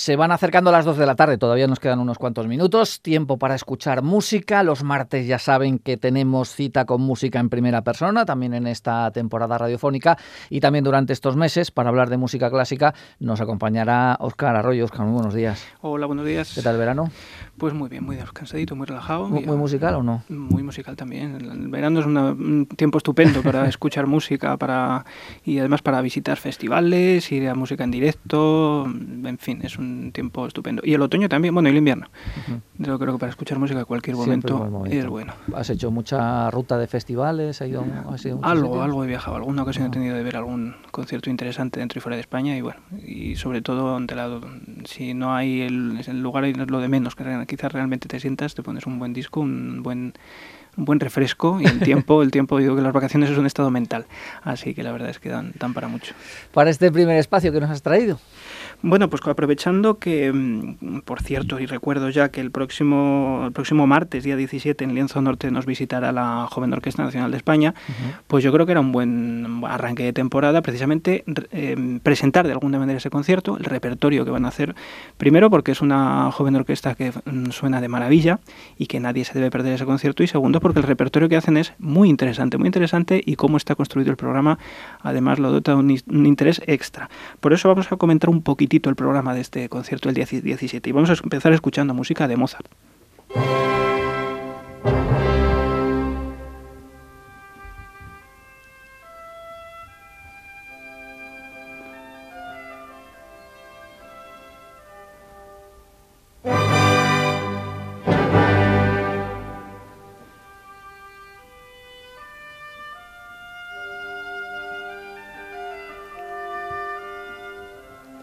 [0.00, 3.02] Se van acercando las 2 de la tarde, todavía nos quedan unos cuantos minutos.
[3.02, 4.62] Tiempo para escuchar música.
[4.62, 9.10] Los martes ya saben que tenemos cita con música en primera persona, también en esta
[9.10, 10.16] temporada radiofónica
[10.48, 14.86] y también durante estos meses para hablar de música clásica nos acompañará Óscar Arroyo.
[14.86, 15.66] Óscar, muy buenos días.
[15.82, 16.54] Hola, buenos días.
[16.54, 17.10] ¿Qué tal el verano?
[17.58, 19.28] Pues muy bien, muy descansadito, muy relajado.
[19.28, 20.22] ¿Muy, musical o no?
[20.30, 21.34] Muy musical también.
[21.34, 25.04] El verano es un tiempo estupendo para escuchar música para
[25.44, 30.46] y además para visitar festivales, ir a música en directo, en fin, es un tiempo
[30.46, 30.82] estupendo.
[30.84, 32.08] Y el otoño también, bueno, y el invierno.
[32.78, 35.34] Yo creo que para escuchar música a cualquier momento, es bueno.
[35.54, 37.60] ¿Has hecho mucha ruta de festivales?
[37.60, 37.84] ido,
[38.42, 39.36] algo, algo he viajado.
[39.36, 39.92] Alguna ocasión he ah.
[39.92, 43.62] tenido de ver algún concierto interesante dentro y fuera de España y bueno, y sobre
[43.62, 44.40] todo ante lado,
[44.84, 48.54] si no hay el, el lugar es lo de menos, que quizás realmente te sientas,
[48.54, 50.14] te pones un buen disco, un buen
[50.80, 53.70] un buen refresco y el tiempo, el tiempo digo que las vacaciones es un estado
[53.70, 54.06] mental,
[54.42, 56.14] así que la verdad es que dan, dan para mucho.
[56.52, 58.18] Para este primer espacio que nos has traído.
[58.82, 63.86] Bueno, pues aprovechando que, mm, por cierto, y recuerdo ya que el próximo, el próximo
[63.86, 67.74] martes, día 17, en Lienzo Norte nos visitará la Joven Orquesta Nacional de España,
[68.26, 72.78] pues yo creo que era un buen arranque de temporada precisamente em, presentar de alguna
[72.78, 74.74] manera ese concierto, el repertorio que van a hacer,
[75.18, 78.40] primero porque es una joven orquesta que mm, suena de maravilla
[78.78, 81.56] y que nadie se debe perder ese concierto, y segundo porque el repertorio que hacen
[81.56, 84.58] es muy interesante, muy interesante y cómo está construido el programa,
[85.00, 87.10] además lo dota un, un interés extra.
[87.40, 90.88] Por eso vamos a comentar un poquito el programa de este concierto el día 17
[90.88, 92.68] y vamos a empezar escuchando música de Mozart.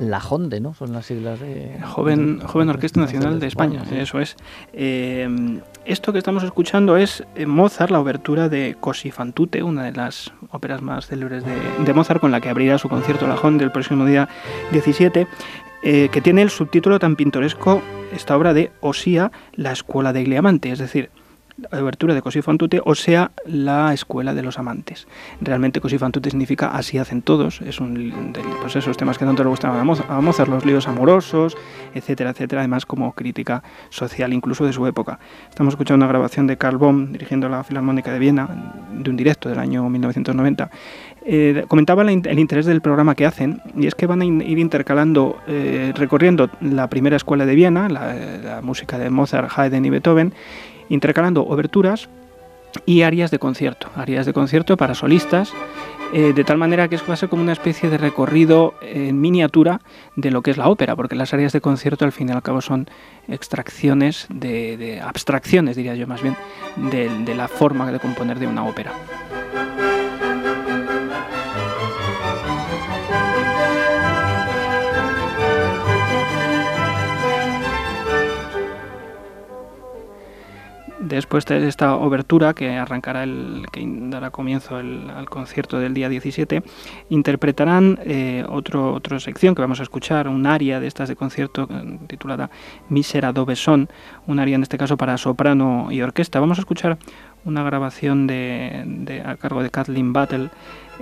[0.00, 0.74] La JONDE, ¿no?
[0.74, 1.78] Son las siglas de...
[1.84, 4.36] Joven, Joven Orquesta Nacional de España, eso es.
[4.72, 5.28] Eh,
[5.84, 9.92] esto que estamos escuchando es eh, Mozart, la obertura de Così fan tutte, una de
[9.92, 13.72] las óperas más célebres de, Mozart, con la que abrirá su concierto La JONDE el
[13.72, 14.28] próximo día
[14.72, 15.26] 17,
[15.82, 17.82] eh, que tiene el subtítulo tan pintoresco,
[18.14, 21.10] esta obra de Osía, la escuela de Gliamante, es decir,
[21.70, 25.06] la abertura de Così fan tutte, o sea, la escuela de los amantes.
[25.40, 29.24] Realmente Così fan tutte significa así hacen todos, es un de pues esos temas que
[29.24, 31.56] tanto le gustaban a Mozart, los líos amorosos,
[31.94, 35.18] etcétera, etcétera, además como crítica social incluso de su época.
[35.48, 38.48] Estamos escuchando una grabación de Karl Bohm dirigiendo la Filarmónica de Viena,
[38.92, 40.70] de un directo del año 1990.
[41.22, 45.38] Eh, comentaba el interés del programa que hacen y es que van a ir intercalando,
[45.46, 50.32] eh, recorriendo la primera escuela de Viena, la, la música de Mozart, Haydn y Beethoven,
[50.90, 52.10] intercalando oberturas
[52.84, 55.52] y arias de concierto, arias de concierto para solistas,
[56.12, 59.20] eh, de tal manera que es va a ser como una especie de recorrido en
[59.20, 59.80] miniatura
[60.16, 62.42] de lo que es la ópera, porque las arias de concierto al fin y al
[62.42, 62.88] cabo son
[63.28, 66.36] extracciones de, abstracciones, diría yo más bien,
[66.90, 68.92] de la forma de componer de una ópera.
[81.16, 86.62] Después de esta obertura que arrancará el que dará comienzo al concierto del día 17
[87.10, 91.68] interpretarán eh, otro otra sección que vamos a escuchar un aria de estas de concierto
[91.70, 92.50] eh, titulada
[92.88, 93.88] Misera dove son
[94.26, 96.40] un aria en este caso para soprano y orquesta.
[96.40, 96.98] Vamos a escuchar
[97.44, 100.50] una grabación de, a cargo de Kathleen Battle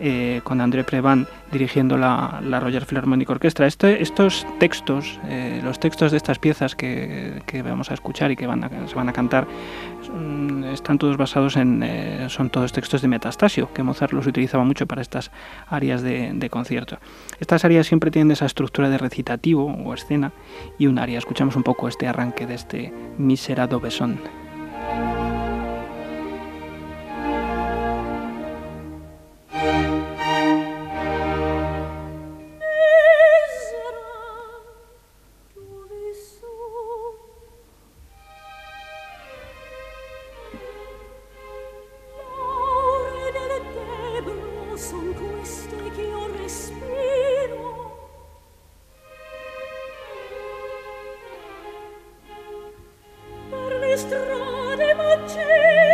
[0.00, 3.66] eh, con André Prevan dirigiendo la, la Royal Philharmonic Orchestra.
[3.66, 8.46] Este, estos textos, eh, los textos de estas piezas que, vamos a escuchar y que
[8.46, 9.48] van se van a cantar,
[10.72, 14.86] están todos basados en, eh, son todos textos de Metastasio, que Mozart los utilizaba mucho
[14.86, 15.32] para estas
[15.66, 16.98] áreas de, de, concierto.
[17.40, 20.32] Estas áreas siempre tienen esa estructura de recitativo o escena
[20.78, 21.18] y un área.
[21.18, 24.20] Escuchamos un poco este arranque de este Miserado Besón.
[53.98, 55.87] strade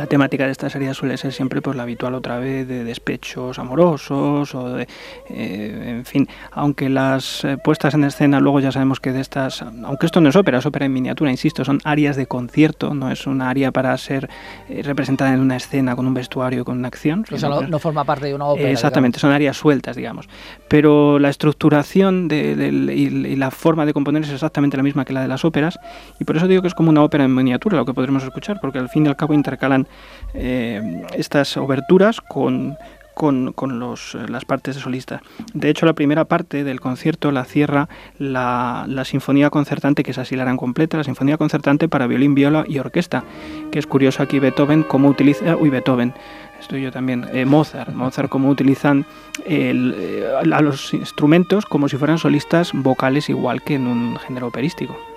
[0.00, 3.58] la temática de esta serie suele ser siempre pues la habitual otra vez de despechos
[3.58, 4.88] amorosos o de
[5.28, 9.60] eh, en fin aunque las eh, puestas en escena luego ya sabemos que de estas
[9.60, 13.10] aunque esto no es ópera es ópera en miniatura insisto son áreas de concierto no
[13.10, 14.30] es un área para ser
[14.70, 18.04] eh, representada en una escena con un vestuario con una acción o sea, no, forma
[18.04, 20.30] parte de una ópera exactamente son áreas sueltas digamos.
[20.68, 22.52] Pero la estructuración de,
[22.94, 25.78] y, la forma de componer es exactamente la misma que la de las óperas
[26.18, 28.60] y por eso digo que es como una ópera en miniatura lo que podremos escuchar
[28.62, 29.86] porque al fin y al cabo intercalan
[30.34, 32.76] eh, estas oberturas con,
[33.14, 35.22] con, los, las partes de solista.
[35.52, 37.88] De hecho, la primera parte del concierto la cierra
[38.18, 42.78] la, sinfonía concertante, que es así la completa, la sinfonía concertante para violín, viola y
[42.78, 43.24] orquesta,
[43.70, 46.14] que es curioso aquí Beethoven cómo utiliza, uy Beethoven,
[46.58, 49.04] estoy yo también, eh, Mozart, Mozart cómo utilizan
[49.44, 55.09] eh, a los instrumentos como si fueran solistas vocales igual que en un género operístico.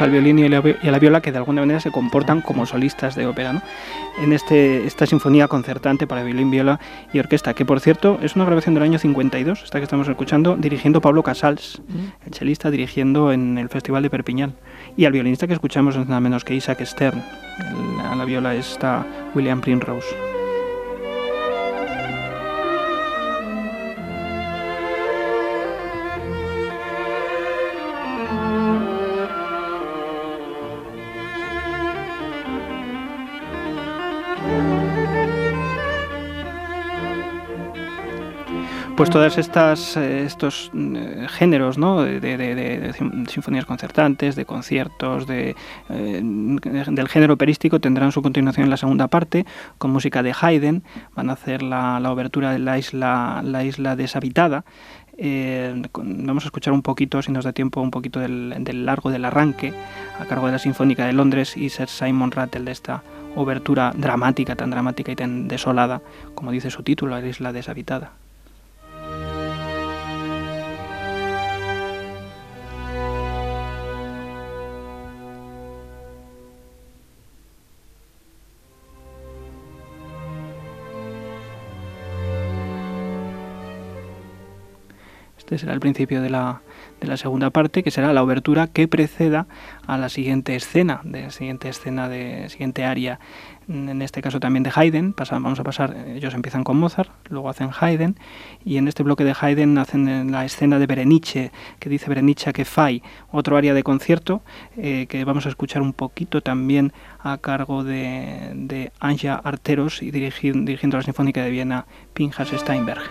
[0.00, 3.26] Al violín y a, la, viola que de alguna manera se comportan como solistas de
[3.26, 3.62] ópera, ¿no?
[4.22, 6.80] En este, esta sinfonía concertante para violín, viola
[7.12, 10.56] y orquesta, que por cierto es una grabación del año 52, esta que estamos escuchando,
[10.56, 11.82] dirigiendo Pablo Casals,
[12.24, 14.54] el chelista dirigiendo en el Festival de Perpiñán.
[14.96, 17.22] Y al violinista que escuchamos es nada menos que Isaac Stern,
[18.10, 20.29] a la viola está William Primrose.
[39.00, 42.02] Pues todas estas eh, estos eh, géneros ¿no?
[42.02, 42.92] de,
[43.30, 45.56] sinfonías concertantes de conciertos de,
[45.88, 49.46] eh, del género operístico tendrán su continuación en la segunda parte
[49.78, 50.82] con música de Haydn
[51.16, 54.64] van a hacer la, la obertura de la isla la isla deshabitada
[55.16, 59.72] vamos a escuchar un poquito, si nos da tiempo, un poquito del, largo del arranque
[60.18, 63.02] a cargo de la Sinfónica de Londres y Sir Simon Rattle de esta
[63.34, 66.02] obertura dramática, tan dramática y tan desolada,
[66.34, 68.12] como dice su título, la isla deshabitada.
[85.50, 86.62] Este será el principio de la,
[87.00, 89.48] de la segunda parte, que será la obertura que preceda
[89.84, 93.18] a la siguiente escena, de la siguiente escena de siguiente área.
[93.68, 97.70] En este caso también de Haydn, vamos a pasar, ellos empiezan con Mozart, luego hacen
[97.80, 98.16] Haydn,
[98.64, 101.50] y en este bloque de Haydn hacen la escena de Berenice,
[101.80, 103.02] que dice Berenice que fai,
[103.32, 104.42] otro área de concierto,
[104.76, 110.12] eh, que vamos a escuchar un poquito también a cargo de, de Anja Arteros y
[110.12, 113.02] dirigiendo la Sinfónica de Viena, Pinjas Steinberg.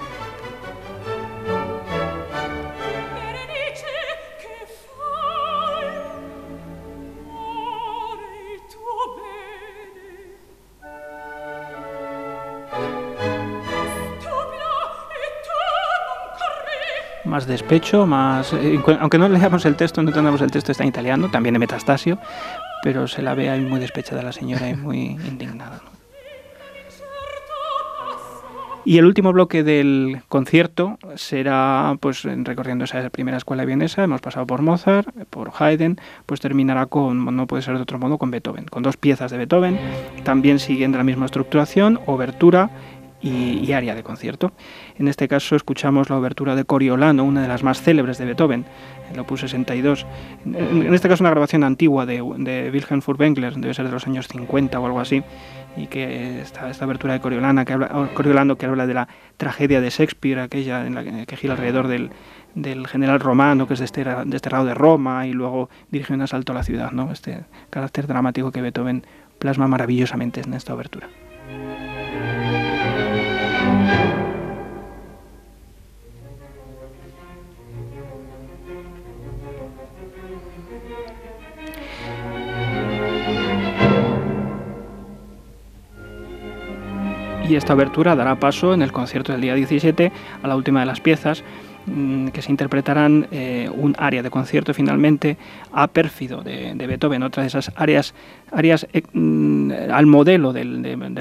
[17.40, 18.52] Más despecho, más...
[18.52, 21.60] Eh, aunque no leamos el texto, no tenemos el texto, está en italiano, también de
[21.60, 22.20] Metastasio,
[22.84, 25.80] pero se la ve ahí muy despechada la señora y muy indignada.
[28.84, 34.46] Y el último bloque del concierto será, pues recorriendo esa primera escuela vienesa, hemos pasado
[34.46, 38.66] por Mozart, por Haydn, pues terminará con, no puede ser de otro modo, con Beethoven,
[38.66, 39.80] con dos piezas de Beethoven,
[40.24, 42.70] también siguiendo la misma estructuración, obertura
[43.22, 44.52] y, área de concierto.
[44.98, 48.66] En este caso escuchamos la obertura de Coriolano, una de las más célebres de Beethoven,
[49.12, 50.06] el opus 62.
[50.46, 54.80] En este caso una grabación antigua de, Wilhelm Furtwängler, debe ser de los años 50
[54.80, 55.24] o algo así,
[55.76, 59.08] y que esta, esta abertura de Coriolano que, habla, Coriolano que habla de la
[59.38, 62.12] tragedia de Shakespeare, aquella en la que, gira alrededor del,
[62.88, 66.92] general romano que es desterrado de Roma y luego dirige un asalto a la ciudad,
[66.92, 67.12] ¿no?
[67.12, 69.04] este carácter dramático que Beethoven
[69.38, 71.08] plasma maravillosamente en esta abertura.
[87.50, 90.12] Y esta abertura dará paso en el concierto del día 17
[90.44, 91.44] a la última de las piezas,
[91.90, 95.38] mm, que se interpretarán eh, un área de concierto finalmente
[95.72, 98.14] a pérfido de, Beethoven, otra de esas áreas,
[98.52, 100.66] áreas eh, mm, al modelo de,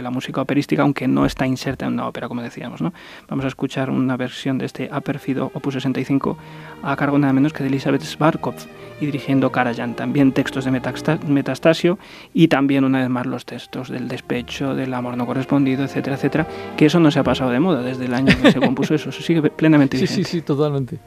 [0.02, 2.80] la música operística, aunque no está inserta en una ópera, como decíamos.
[2.80, 2.92] ¿no?
[3.28, 6.37] Vamos a escuchar una versión de este a pérfido opus 65
[6.82, 8.54] a cargo nada menos que de Elizabeth Svarkov
[9.00, 9.94] y dirigiendo Karajan.
[9.94, 11.98] También textos de Metastasio
[12.34, 16.46] y también una vez más los textos del despecho, del amor no correspondido, etcétera, etcétera,
[16.76, 19.10] que eso no se ha pasado de moda desde el año que se compuso eso,
[19.10, 20.14] eso sigue plenamente vigente.
[20.14, 20.98] Sí, sí, sí, totalmente.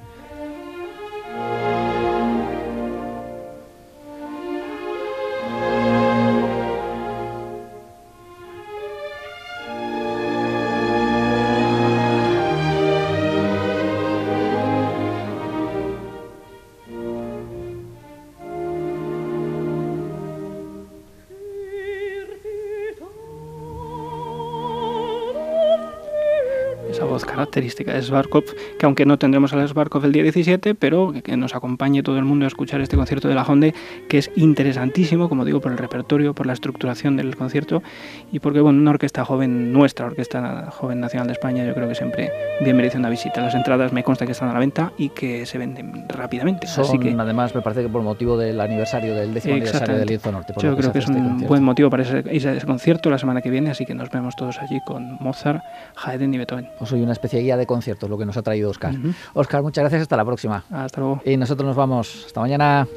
[27.20, 28.44] Característica de Svarkov,
[28.80, 32.26] que aunque no tendremos a Svarkov el día 17, pero que nos acompañe todo el
[32.26, 33.74] mundo a escuchar este concierto de la Honde,
[34.08, 37.84] que es interesantísimo, como digo, por el repertorio, por la estructuración del concierto
[38.32, 41.96] y porque, bueno, una orquesta joven, nuestra orquesta joven nacional de España, yo creo que
[41.96, 43.42] siempre bien merece una visita.
[43.42, 46.68] Las entradas me consta que están a la venta y que se venden rápidamente.
[46.68, 50.32] Son, que, además, me parece que por motivo del aniversario, del décimo aniversario del Lienzo
[50.32, 50.54] Norte.
[50.62, 53.50] yo creo que es un este buen motivo para ese, ese, concierto la semana que
[53.50, 55.64] viene, así que nos vemos todos allí con Mozart,
[56.04, 56.70] Haydn y Beethoven.
[56.78, 58.94] Pues soy una especie de guía de conciertos, lo que nos ha traído Oscar.
[59.34, 60.64] Oscar, muchas gracias, hasta la próxima.
[60.70, 61.22] Hasta luego.
[61.26, 62.26] Y nosotros nos vamos.
[62.28, 62.88] Hasta mañana.